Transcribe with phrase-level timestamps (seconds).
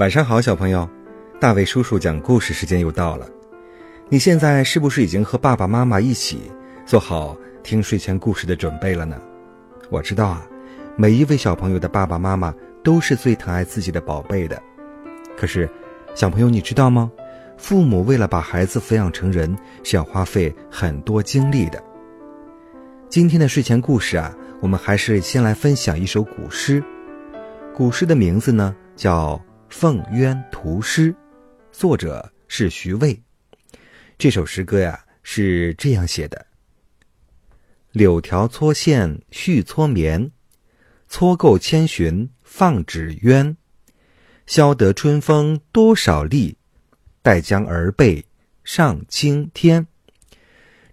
[0.00, 0.88] 晚上好，小朋友，
[1.38, 3.28] 大卫叔叔讲故事时间又到了。
[4.08, 6.50] 你现在是不是已经和爸爸妈妈一起
[6.86, 9.20] 做好听睡前故事的准备了呢？
[9.90, 10.46] 我知道啊，
[10.96, 14.58] 每一位小朋友的爸爸妈妈都是最疼爱自己的宝贝的。
[15.36, 15.68] 可是，
[16.14, 17.12] 小朋友你知道吗？
[17.58, 19.54] 父母为了把孩子抚养成人，
[19.84, 21.78] 是要花费很多精力的。
[23.10, 26.82] 今天的睡前故事啊，我们还是先来分享一首古诗。
[27.74, 29.38] 古诗的名字呢叫。
[29.70, 31.12] 《凤渊图诗》，
[31.70, 33.18] 作者是徐渭。
[34.18, 36.44] 这首诗歌呀是这样写的
[37.92, 40.32] ：“柳条搓线续搓棉，
[41.08, 43.56] 搓够千寻放纸鸢。
[44.46, 46.58] 消得春风多少力，
[47.22, 48.26] 待将儿背
[48.64, 49.86] 上青天。”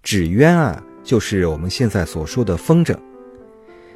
[0.04, 2.96] 纸鸢啊，就是我们现在所说的风筝。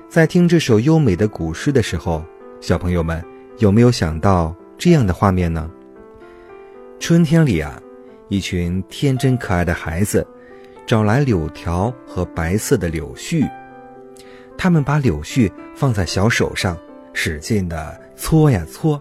[0.09, 2.25] 在听这首优美的古诗的时候，
[2.59, 3.23] 小朋友们
[3.59, 4.53] 有没有想到？
[4.81, 5.69] 这样的画面呢？
[6.99, 7.79] 春天里啊，
[8.29, 10.25] 一群天真可爱的孩子
[10.87, 13.47] 找来柳条和白色的柳絮，
[14.57, 16.75] 他们把柳絮放在小手上，
[17.13, 18.99] 使劲的搓呀搓，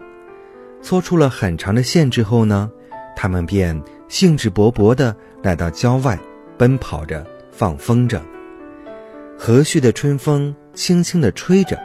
[0.83, 2.69] 搓出了很长的线之后呢，
[3.15, 6.15] 他们便兴致勃勃的来到郊外，
[6.59, 8.21] 奔跑着放风筝。
[9.35, 11.75] 和煦的春风轻轻的吹着。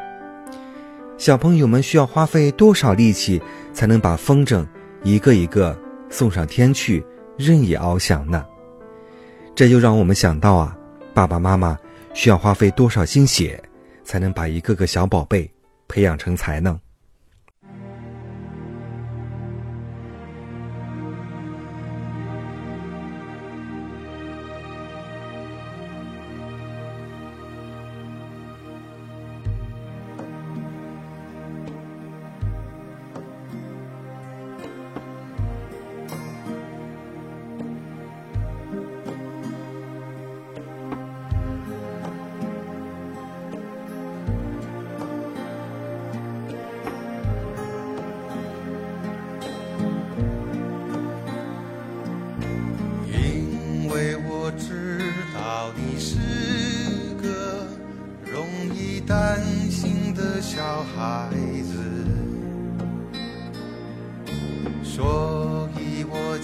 [1.19, 3.41] 小朋友们需要花费多少力气
[3.73, 4.67] 才能把风筝
[5.03, 5.77] 一个一个
[6.11, 7.05] 送上天去，
[7.39, 8.45] 任意翱翔呢？
[9.55, 10.77] 这就让我们想到啊，
[11.15, 11.79] 爸爸妈妈
[12.13, 13.63] 需要花费多少心血，
[14.05, 15.51] 才能把一个个小宝贝
[15.89, 16.79] 培养成才呢？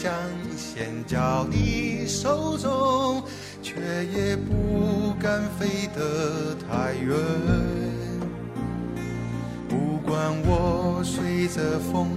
[0.02, 0.12] 将
[0.56, 3.22] 线交你手中，
[3.62, 3.76] 却
[4.06, 7.16] 也不敢飞得太远。
[9.68, 12.08] 不管我随着风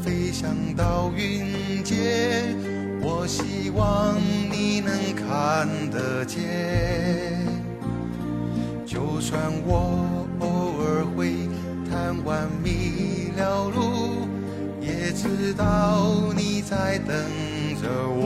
[0.00, 2.56] 飞翔到云间，
[3.00, 4.14] 我希望
[4.48, 6.40] 你能看得见。
[8.86, 11.48] 就算我偶尔会。
[11.90, 14.26] 贪玩迷了路，
[14.80, 16.31] 也知道
[16.72, 17.14] 在等
[17.82, 18.21] 着我。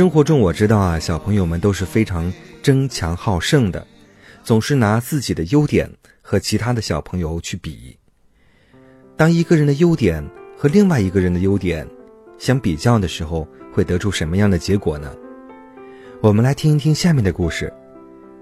[0.00, 3.86] 生活中我知道啊，小朋友们都是非常争强好胜的，
[4.42, 5.90] 总是拿自己的优点
[6.22, 7.94] 和其他的小朋友去比。
[9.14, 11.86] 当一个人的优点和另外一个人的优点
[12.38, 15.14] 相比较的时候，会得出什么样的结果呢？
[16.22, 17.70] 我们来听一听下面的故事。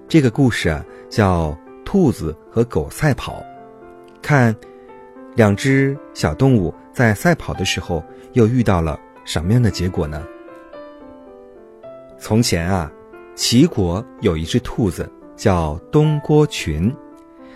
[0.07, 1.51] 这个故事啊，叫
[1.85, 3.41] 《兔子和狗赛跑》。
[4.23, 4.55] 看，
[5.35, 8.01] 两只小动物在赛跑的时候，
[8.35, 10.25] 又遇到了什么样的结果呢？
[12.19, 12.91] 从前啊，
[13.37, 16.93] 齐国有一只兔子叫东郭群，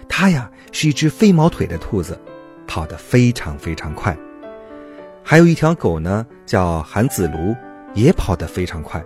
[0.09, 2.19] 它呀是一只飞毛腿的兔子，
[2.67, 4.17] 跑得非常非常快。
[5.25, 7.55] 还有一条狗呢，叫韩子卢，
[7.95, 9.05] 也跑得非常快。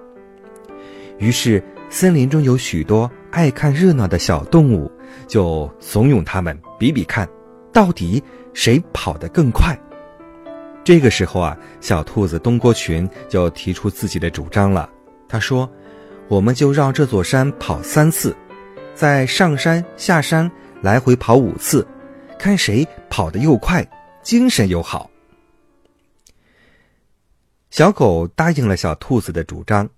[1.19, 4.91] 于是森林中有许多爱看热闹的小动物，
[5.26, 7.26] 就怂恿他们比比看，
[7.73, 8.23] 到底
[8.53, 9.76] 谁跑得更快。
[10.85, 14.88] 这个时候啊，小兔子东郭群就提出自己的主张了。
[15.28, 15.70] 他说
[16.28, 18.34] ：“我们就绕这座山跑三次，
[18.94, 20.50] 再上山下山
[20.81, 21.87] 来回跑五次，
[22.38, 23.87] 看谁跑得又快，
[24.23, 25.11] 精神又好。”
[27.70, 29.88] 小狗答应了小兔子的主张。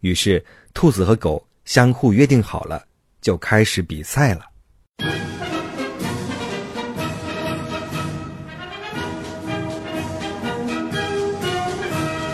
[0.00, 0.44] 于是
[0.74, 2.84] 兔子和狗相互约定好了，
[3.20, 4.46] 就开始比赛了。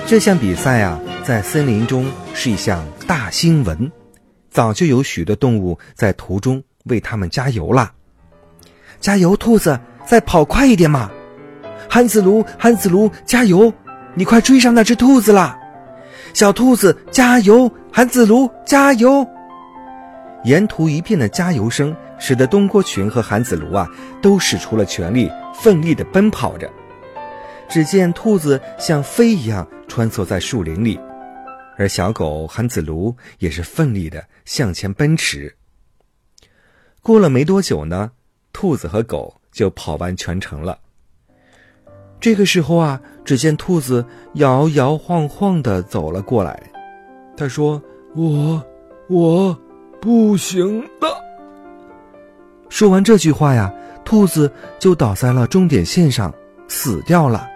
[0.08, 3.90] 这项比赛啊，在森林中是一项大新闻，
[4.48, 7.92] 早就有许多动物在途中为他们加油啦。
[9.00, 9.76] 加油，兔子，
[10.06, 11.10] 再跑快一点嘛！
[11.90, 13.74] 韩子卢，韩子卢，加油！
[14.14, 15.58] 你快追上那只兔子啦！
[16.32, 17.68] 小兔子，加油！
[17.92, 19.26] 韩子卢，加油！
[20.44, 23.88] 沿途一片的加油声，使得东郭群和韩子卢啊，
[24.22, 25.28] 都使出了全力，
[25.60, 26.70] 奋力地奔跑着。
[27.68, 31.00] 只见兔子像飞一样穿梭在树林里，
[31.76, 35.54] 而小狗韩子卢也是奋力的向前奔驰。
[37.02, 38.10] 过了没多久呢，
[38.52, 40.78] 兔子和狗就跑完全程了。
[42.18, 46.60] 这个时候啊，只见兔子摇摇晃晃的走了过来，
[47.36, 47.80] 他说
[48.16, 48.64] ：“我，
[49.08, 49.56] 我
[50.00, 51.22] 不行了。”
[52.68, 53.72] 说完这句话呀，
[54.04, 56.34] 兔子就倒在了终点线上，
[56.68, 57.46] 死掉了。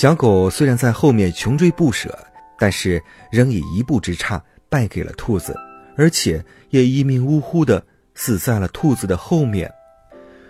[0.00, 2.18] 小狗虽然在后面穷追不舍，
[2.58, 5.54] 但是仍以一步之差败给了兔子，
[5.94, 9.70] 而且也一命呜呼的死在了兔子的后面。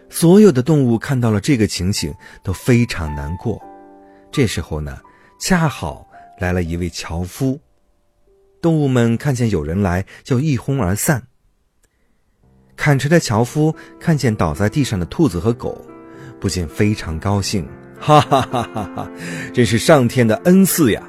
[0.08, 2.14] 所有的动物看到了这个情形，
[2.44, 3.60] 都非常难过。
[4.30, 5.00] 这时候呢，
[5.40, 6.08] 恰好
[6.38, 7.58] 来了一位樵夫，
[8.62, 11.20] 动物们看见有人来，就一哄而散。
[12.76, 15.84] 砍柴的樵夫看见倒在地上的兔子和狗，
[16.38, 17.68] 不禁非常高兴。
[18.00, 19.10] 哈哈哈哈哈！
[19.52, 21.02] 真是上天的恩赐呀！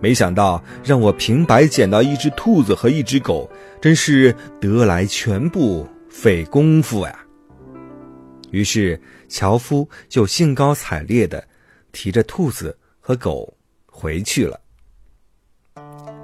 [0.00, 3.48] 没想到让我平白捡到一只兔子和一只狗，
[3.80, 7.14] 真是得来全不费功夫呀。
[8.50, 8.98] 于是
[9.28, 11.46] 樵夫就兴高采烈的
[11.92, 13.54] 提着兔子和狗
[13.86, 14.58] 回去了。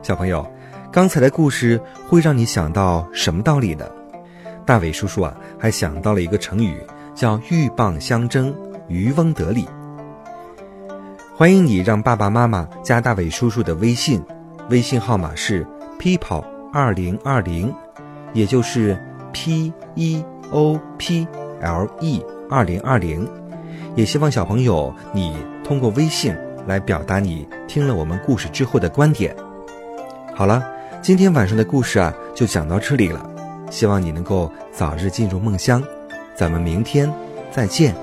[0.03, 0.51] 小朋友，
[0.91, 1.79] 刚才的故事
[2.09, 3.87] 会让你想到什么道理呢？
[4.65, 6.81] 大伟叔叔啊，还想到了一个成语，
[7.15, 8.57] 叫“鹬蚌相争，
[8.89, 9.67] 渔翁得利”。
[11.39, 14.25] 欢迎你让爸爸妈妈加大伟叔叔的微信，
[14.71, 15.67] 微信号码是
[15.99, 16.43] people
[16.73, 17.71] 二零二零，
[18.33, 18.99] 也就是
[19.35, 21.29] p e o p
[21.61, 23.29] l e 二零二零。
[23.95, 26.35] 也希望小朋友你通过微信
[26.67, 29.37] 来表达你听了我们故事之后的观点。
[30.35, 30.65] 好了，
[31.03, 33.31] 今天晚上的故事啊就讲到这里了，
[33.71, 35.83] 希望你能够早日进入梦乡，
[36.35, 37.13] 咱们明天
[37.51, 37.95] 再见。